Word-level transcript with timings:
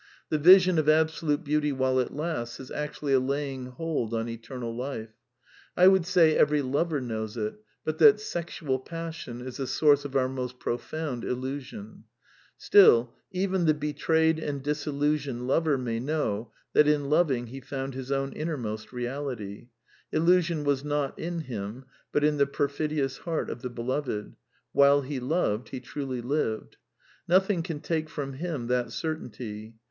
The 0.29 0.39
vision 0.39 0.79
of 0.79 0.89
absolute 0.89 1.43
beauty^"* 1.43 1.71
"^ 1.73 1.73
while 1.73 1.99
it 1.99 2.11
lasts 2.11 2.59
is 2.59 2.71
actually 2.71 3.13
a 3.13 3.19
laying 3.19 3.67
hold 3.67 4.15
on 4.15 4.27
eternal 4.27 4.75
life. 4.75 5.11
I 5.77 5.87
would 5.87 6.07
say 6.07 6.35
every 6.35 6.63
lover 6.63 6.99
knows 6.99 7.37
it, 7.37 7.61
but 7.85 7.99
that 7.99 8.19
sexual 8.19 8.79
passion 8.79 9.41
is 9.41 9.57
the 9.57 9.67
source 9.67 10.03
of 10.03 10.13
^'72Lirnfl^' 10.13 10.55
T^^'^'^llTlfl 10.59 11.21
ill^ 11.23 11.43
^on. 11.65 12.03
Still, 12.57 13.13
even 13.29 13.65
the 13.65 13.75
betrayed 13.75 14.39
and 14.39 14.63
disillusioned 14.63 15.41
lovermayBoow 15.43 16.49
that 16.73 16.87
in 16.87 17.07
loving 17.11 17.45
he 17.45 17.61
found 17.61 17.93
his 17.93 18.11
own 18.11 18.33
innermost 18.33 18.91
reality; 18.91 19.67
illusion 20.11 20.63
was 20.63 20.83
not 20.83 21.19
in 21.19 21.41
him, 21.41 21.85
but 22.11 22.23
in 22.23 22.37
the 22.37 22.47
perfidious 22.47 23.19
heart 23.19 23.51
of 23.51 23.61
the 23.61 23.69
beloved; 23.69 24.35
while 24.71 25.01
he 25.03 25.19
loved 25.19 25.69
he 25.69 25.79
truly 25.79 26.21
lived. 26.21 26.77
Nothing 27.27 27.61
can 27.61 27.79
take 27.81 28.09
from 28.09 28.33
him 28.33 28.65
that 28.65 28.91
cer 28.91 29.15
tainty. 29.15 29.73